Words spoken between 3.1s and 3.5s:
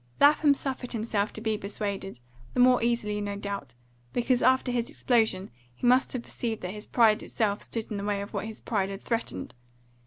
no